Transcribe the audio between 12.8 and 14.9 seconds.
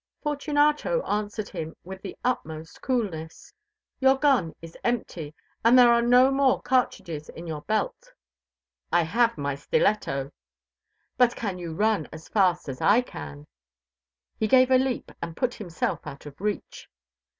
I can?" He gave a